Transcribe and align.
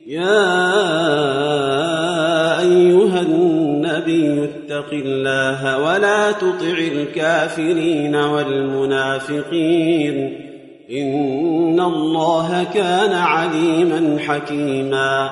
يا 0.00 0.60
أيها 2.60 3.20
النبي 3.20 4.44
اتق 4.44 4.92
الله 4.92 5.78
ولا 5.78 6.32
تطع 6.32 6.78
الكافرين 6.78 8.16
والمنافقين. 8.16 10.14
إن 10.90 11.80
الله 11.80 12.66
كان 12.74 13.12
عليما 13.12 14.18
حكيما. 14.26 15.30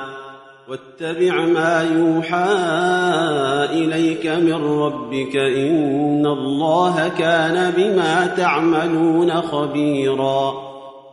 واتبع 0.68 1.40
ما 1.40 1.86
يوحى 1.96 2.52
إليك 3.70 4.26
من 4.26 4.80
ربك. 4.80 5.36
إن 5.36 6.26
الله 6.26 7.08
كان 7.18 7.72
بما 7.76 8.26
تعملون 8.26 9.30
خبيراً. 9.30 10.73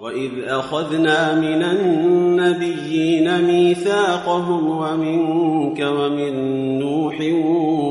واذ 0.00 0.30
اخذنا 0.44 1.34
من 1.34 1.62
النبيين 1.62 3.42
ميثاقهم 3.42 4.70
ومنك 4.70 5.80
ومن 5.80 6.32
نوح 6.78 7.20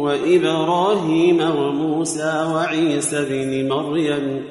وابراهيم 0.04 1.42
وموسى 1.42 2.48
وعيسى 2.54 3.26
بن 3.30 3.70
مريم 3.70 4.44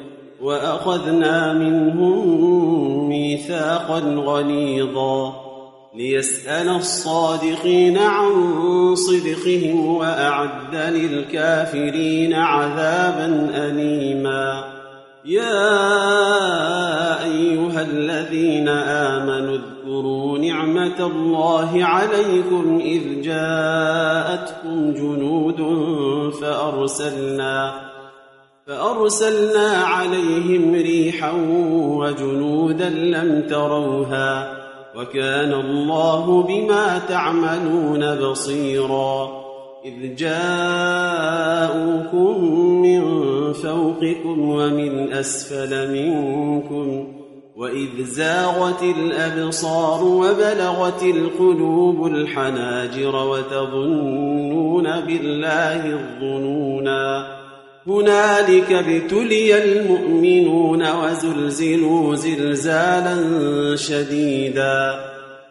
واخذنا 0.43 1.53
منهم 1.53 3.09
ميثاقا 3.09 3.99
غليظا 4.01 5.35
ليسال 5.95 6.69
الصادقين 6.69 7.99
عن 7.99 8.31
صدقهم 8.95 9.97
واعد 9.97 10.75
للكافرين 10.75 12.35
عذابا 12.35 13.51
اليما 13.55 14.76
يا 15.27 17.25
أيها 17.25 17.83
الذين 17.83 18.69
آمنوا 18.69 19.57
اذكروا 19.57 20.39
نعمة 20.39 21.07
الله 21.07 21.85
عليكم 21.85 22.81
إذ 22.85 23.21
جاءتكم 23.23 24.93
جنود 24.93 25.61
فأرسلنا 26.41 27.75
فأرسلنا 28.67 29.69
عليهم 29.69 30.73
ريحا 30.75 31.33
وجنودا 31.73 32.89
لم 32.89 33.47
تروها 33.49 34.57
وكان 34.97 35.53
الله 35.53 36.43
بما 36.43 36.99
تعملون 37.09 38.15
بصيرا 38.15 39.46
إذ 39.87 40.15
جاءوكم 40.17 41.65
من 42.83 43.03
فوقكم 43.53 44.51
ومن 44.51 45.13
أسفل 45.13 45.93
منكم 45.93 47.09
وإذ 47.57 48.05
زاغت 48.05 48.83
الأبصار 48.83 50.05
وبلغت 50.05 51.03
القلوب 51.03 52.07
الحناجر 52.07 53.17
وتظنون 53.17 55.01
بالله 55.01 55.87
الظنونا 55.87 57.37
هنالك 57.87 58.73
ابتلي 58.73 59.65
المؤمنون 59.65 60.83
وزلزلوا 60.91 62.15
زلزالا 62.15 63.17
شديدا 63.77 65.16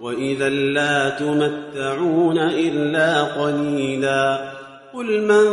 وإذا 0.00 0.48
لا 0.48 1.08
تمتعون 1.10 2.38
إلا 2.38 3.22
قليلا 3.22 4.50
قل 4.94 5.22
من 5.22 5.44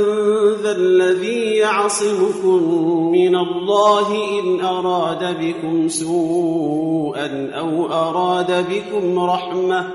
ذا 0.64 0.72
الذي 0.72 1.56
يعصمكم 1.56 2.64
من 3.12 3.36
الله 3.36 4.40
إن 4.40 4.62
أراد 4.62 5.38
بكم 5.40 5.88
سوءا 5.88 7.52
أو 7.58 7.86
أراد 7.86 8.66
بكم 8.70 9.20
رحمة 9.20 9.88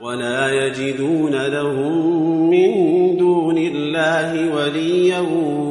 ولا 0.00 0.66
يجدون 0.66 1.46
لهم 1.46 2.50
من 2.50 2.72
دون 3.16 3.58
الله 3.58 4.56
وليا 4.56 5.20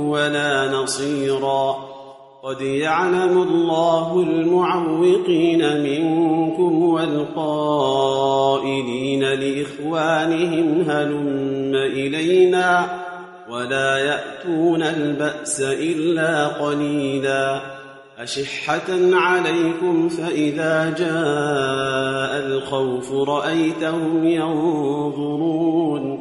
ولا 0.08 0.72
نصيرا 0.72 1.91
قد 2.44 2.62
يعلم 2.62 3.42
الله 3.42 4.24
المعوقين 4.24 5.84
منكم 5.84 6.84
والقائلين 6.84 8.44
لإخوانهم 9.24 10.82
هلم 10.90 11.76
إلينا 11.76 13.02
ولا 13.50 13.98
يأتون 13.98 14.84
البأس 14.84 15.62
إلا 15.62 16.48
قليلا 16.48 17.62
أشحة 18.20 18.90
عليكم 19.14 20.10
فإذا 20.10 20.96
جاء 20.98 22.48
الخوف 22.48 23.14
رأيتهم 23.14 24.28
ينظرون 24.28 26.21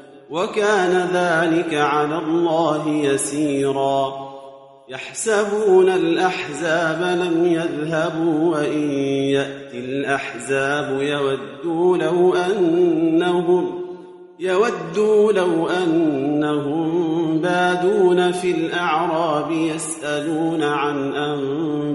وكان 0.31 1.07
ذلك 1.13 1.73
على 1.73 2.17
الله 2.17 2.89
يسيرا. 2.89 4.31
يحسبون 4.91 5.89
الأحزاب 5.89 7.01
لم 7.01 7.45
يذهبوا 7.45 8.51
وإن 8.55 8.91
يأتي 9.31 9.79
الأحزاب 9.79 11.01
يودوا 11.01 11.97
لو 11.97 12.33
أنهم 12.35 13.81
يودوا 14.39 15.31
لو 15.31 15.67
أنهم 15.67 17.11
بادون 17.41 18.31
في 18.31 18.51
الأعراب 18.51 19.51
يسألون 19.51 20.63
عن 20.63 21.15
أنبائكم 21.15 21.91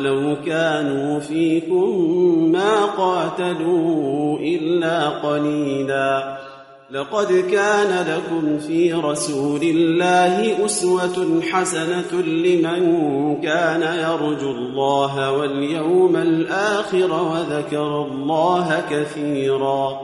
ولو 0.00 0.36
كانوا 0.46 1.18
فيكم 1.18 2.08
ما 2.52 2.84
قاتلوا 2.84 4.38
إلا 4.38 5.08
قليلاً. 5.08 6.40
لقد 6.90 7.32
كان 7.52 8.06
لكم 8.06 8.58
في 8.58 8.92
رسول 8.92 9.62
الله 9.62 10.64
أسوة 10.64 11.40
حسنة 11.50 12.22
لمن 12.22 12.82
كان 13.40 13.82
يرجو 13.82 14.50
الله 14.50 15.32
واليوم 15.32 16.16
الآخر 16.16 17.12
وذكر 17.12 18.02
الله 18.02 18.82
كثيرا. 18.90 20.00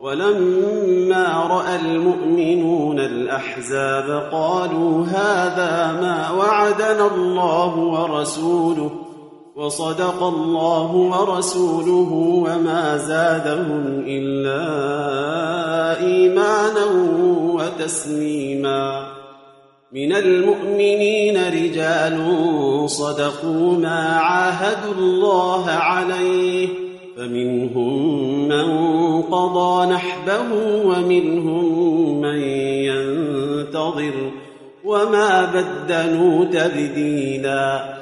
ولما 0.00 1.46
رأى 1.50 1.76
المؤمنون 1.76 3.00
الأحزاب 3.00 4.28
قالوا 4.32 5.06
هذا 5.06 5.98
ما 6.00 6.30
وعدنا 6.30 7.14
الله 7.14 7.76
ورسوله. 7.76 8.90
وصدق 9.56 10.22
الله 10.22 10.92
ورسوله 10.92 12.12
وما 12.46 12.96
زادهم 12.96 14.04
إلا 14.06 14.62
إيمانا 16.06 16.84
وتسليما. 17.52 19.06
من 19.92 20.12
المؤمنين 20.12 21.36
رجال 21.36 22.20
صدقوا 22.90 23.72
ما 23.72 24.16
عاهدوا 24.16 24.94
الله 24.98 25.70
عليه 25.70 26.68
فمنهم 27.16 28.48
من 28.48 28.68
قضى 29.22 29.92
نحبه 29.92 30.52
ومنهم 30.84 32.20
من 32.20 32.40
ينتظر 32.88 34.32
وما 34.84 35.44
بدلوا 35.44 36.44
تبديلاً. 36.44 38.01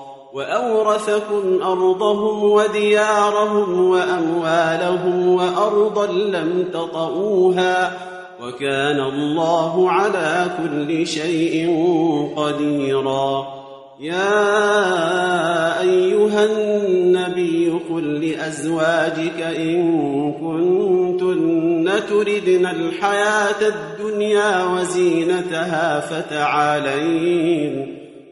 وأورثكم 0.33 1.61
أرضهم 1.63 2.43
وديارهم 2.43 3.89
وأموالهم 3.89 5.27
وأرضا 5.27 6.07
لم 6.07 6.69
تطئوها 6.73 7.91
وكان 8.43 8.99
الله 8.99 9.91
على 9.91 10.45
كل 10.57 11.07
شيء 11.07 11.69
قديرا. 12.35 13.61
يا 13.99 15.81
أيها 15.81 16.45
النبي 16.45 17.79
قل 17.89 18.25
لأزواجك 18.25 19.41
إن 19.41 20.33
كنتن 20.33 21.91
تردن 22.09 22.65
الحياة 22.65 23.67
الدنيا 23.67 24.65
وزينتها 24.65 25.99
فتعالين. 25.99 28.00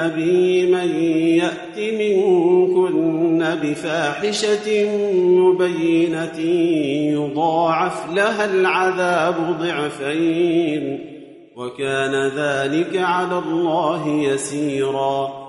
النبي 0.00 0.66
من 0.66 1.02
يأت 1.38 1.78
منكن 1.78 3.56
بفاحشة 3.62 4.90
مبينة 5.14 6.38
يضاعف 7.12 8.12
لها 8.14 8.44
العذاب 8.44 9.34
ضعفين 9.60 11.00
وكان 11.56 12.28
ذلك 12.28 12.96
على 12.96 13.38
الله 13.38 14.08
يسيرا 14.08 15.40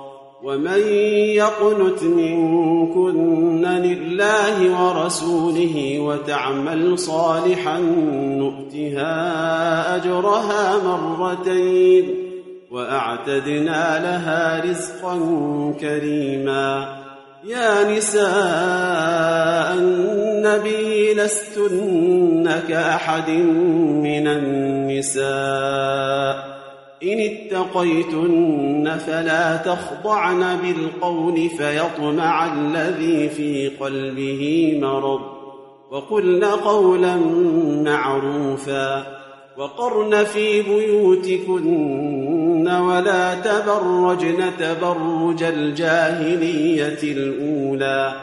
ومن 0.43 0.87
يقنت 1.35 2.03
منكن 2.03 3.65
لله 3.65 4.83
ورسوله 4.83 5.99
وتعمل 5.99 6.99
صالحا 6.99 7.79
نؤتها 8.37 9.15
أجرها 9.95 10.77
مرتين 10.83 12.20
وأعتدنا 12.71 13.99
لها 13.99 14.61
رزقا 14.65 15.17
كريما. 15.79 17.01
يا 17.43 17.97
نساء 17.97 19.73
النبي 19.77 21.13
لستن 21.13 22.59
كأحد 22.69 23.29
من 23.29 24.27
النساء. 24.27 25.25
إن 27.03 27.19
اتقيتن 27.19 28.97
فلا 28.97 29.57
تخضعن 29.57 30.57
بالقول 30.57 31.49
فيطمع 31.49 32.53
الذي 32.53 33.29
في 33.29 33.67
قلبه 33.67 34.73
مرض. 34.81 35.21
وقلن 35.91 36.43
قولا 36.43 37.15
معروفا. 37.83 39.21
وقرن 39.57 40.23
في 40.23 40.61
بيوتكن 40.61 42.40
ولا 42.79 43.35
تبرجن 43.35 44.51
تبرج 44.59 45.43
الجاهلية 45.43 47.03
الأولى. 47.03 48.13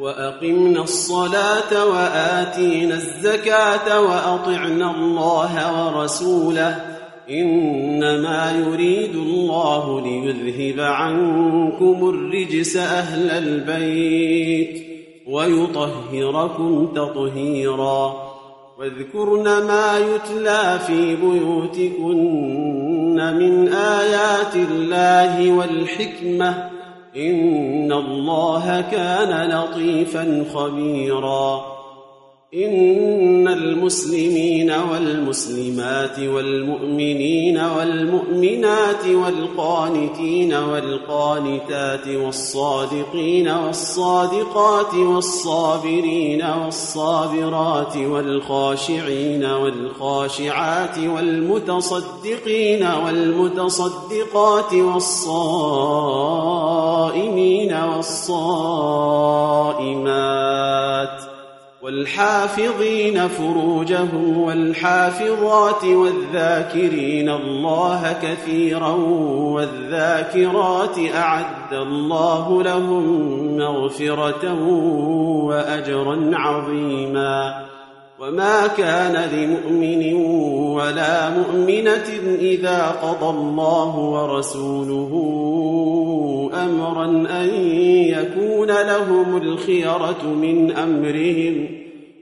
وأقمنا 0.00 0.82
الصلاة 0.82 1.86
وآتينا 1.86 2.94
الزكاة 2.94 4.00
وأطعنا 4.00 4.96
الله 4.96 5.52
ورسوله. 5.86 6.80
إنما 7.30 8.52
يريد 8.66 9.14
الله 9.14 10.00
ليذهب 10.00 10.80
عنكم 10.80 12.08
الرجس 12.08 12.76
أهل 12.76 13.30
البيت 13.30 14.86
ويطهركم 15.26 16.86
تطهيرا. 16.86 18.32
واذكرن 18.78 19.44
ما 19.44 19.98
يتلى 19.98 20.78
في 20.86 21.16
بيوتكن 21.16 22.91
من 23.14 23.72
آيات 23.72 24.56
الله 24.56 25.52
والحكمة 25.52 26.70
إن 27.16 27.92
الله 27.92 28.80
كان 28.80 29.50
لطيفا 29.50 30.44
خبيرا 30.54 31.71
إن 32.54 33.48
المسلمين 33.48 34.70
والمسلمات 34.70 36.18
والمؤمنين 36.18 37.58
والمؤمنات 37.58 39.06
والقانتين 39.06 40.54
والقانتات 40.54 42.08
والصادقين 42.08 43.48
والصادقات 43.48 44.94
والصابرين 44.94 46.42
والصابرات 46.42 47.96
والخاشعين 47.96 49.44
والخاشعات 49.44 50.98
والمتصدقين 50.98 52.86
والمتصدقات 53.04 54.74
والصائمين 54.74 55.72
والصائمات 57.72 59.41
والحافظين 62.12 63.28
فروجهم 63.28 64.38
والحافظات 64.38 65.84
والذاكرين 65.84 67.28
الله 67.28 68.16
كثيرا 68.22 68.90
والذاكرات 69.54 70.98
أعد 71.14 71.72
الله 71.72 72.62
لهم 72.62 73.06
مغفرة 73.56 74.54
وأجرا 75.44 76.30
عظيما 76.34 77.64
وما 78.20 78.66
كان 78.66 79.30
لمؤمن 79.32 80.14
ولا 80.74 81.30
مؤمنة 81.30 82.36
إذا 82.40 82.86
قضى 83.02 83.30
الله 83.30 83.96
ورسوله 83.96 85.12
أمرا 86.64 87.06
أن 87.42 87.48
يكون 87.88 88.68
لهم 88.68 89.36
الخيرة 89.36 90.24
من 90.24 90.72
أمرهم 90.72 91.81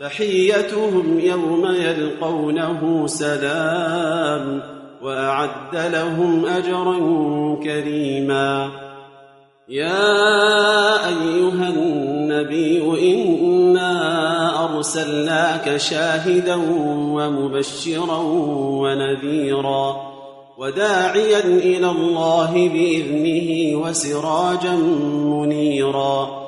تحيتهم 0.00 1.20
يوم 1.20 1.66
يلقونه 1.66 3.06
سلام 3.06 4.62
وأعد 5.02 5.76
لهم 5.92 6.46
أجرا 6.46 6.96
كريما. 7.64 8.70
يا 9.68 11.08
أيها 11.08 11.68
النبي 11.68 12.82
إنا 13.12 13.94
أرسلناك 14.64 15.76
شاهدا 15.76 16.54
ومبشرا 17.14 18.18
ونذيرا 18.82 19.96
وداعيا 20.58 21.44
إلى 21.44 21.90
الله 21.90 22.68
بإذنه 22.68 23.78
وسراجا 23.80 24.74
منيرا. 25.24 26.40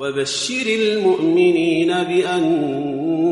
وبشر 0.00 0.66
المؤمنين 0.66 1.88
بأن 1.88 2.89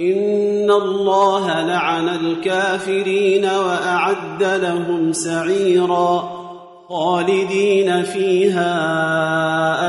ان 0.00 0.70
الله 0.70 1.62
لعن 1.62 2.08
الكافرين 2.08 3.44
واعد 3.44 4.42
لهم 4.42 5.12
سعيرا 5.12 6.40
خالدين 6.88 8.02
فيها 8.02 8.70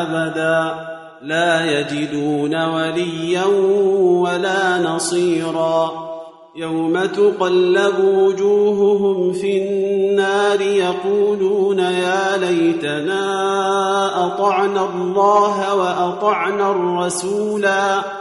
ابدا 0.01 0.91
لا 1.21 1.79
يجدون 1.79 2.65
وليا 2.65 3.45
ولا 4.01 4.77
نصيرا 4.77 5.91
يوم 6.55 7.05
تقلب 7.05 7.99
وجوههم 7.99 9.33
في 9.33 9.63
النار 9.63 10.61
يقولون 10.61 11.79
يا 11.79 12.37
ليتنا 12.37 13.25
اطعنا 14.25 14.85
الله 14.85 15.75
واطعنا 15.75 16.71
الرسولا 16.71 18.20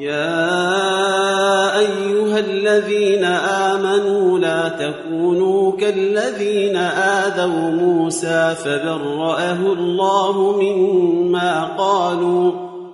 يا 0.00 1.78
أيها 1.78 2.38
الذين 2.38 3.24
آمنوا 3.24 4.38
لا 4.38 4.68
تكونوا 4.68 5.76
كالذين 5.76 6.76
آذوا 6.76 7.70
موسى 7.70 8.54
فبرأه 8.64 9.72
الله 9.72 10.56
مما 10.62 11.64
قالوا 11.64 12.52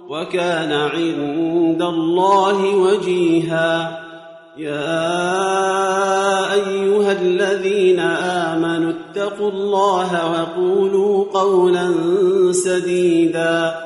وكان 0.09 0.73
عند 0.73 1.83
الله 1.83 2.77
وجيها. 2.77 3.99
يا 4.57 5.33
أيها 6.53 7.12
الذين 7.12 8.01
آمنوا 8.01 8.92
اتقوا 8.92 9.51
الله 9.51 10.11
وقولوا 10.33 11.25
قولا 11.33 11.92
سديدا. 12.53 13.86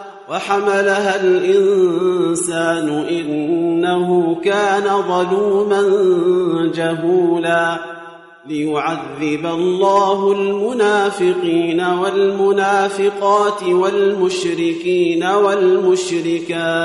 وحملها 0.31 1.23
الإنسان 1.23 2.89
إنه 2.89 4.35
كان 4.43 4.83
ظلوما 5.07 5.81
جهولا 6.75 7.77
ليعذب 8.47 9.45
الله 9.45 10.31
المنافقين 10.31 11.81
والمنافقات 11.81 13.63
والمشركين 13.63 15.23
والمشركات 15.23 16.75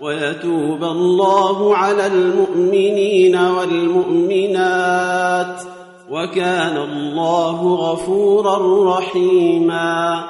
ويتوب 0.00 0.84
الله 0.84 1.76
على 1.76 2.06
المؤمنين 2.06 3.36
والمؤمنات 3.36 4.82
وكان 6.10 6.76
الله 6.76 7.74
غفورا 7.74 8.58
رحيما 8.98 10.24